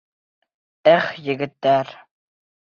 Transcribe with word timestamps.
Эх, 0.95 1.11
егеттәр! 1.29 1.95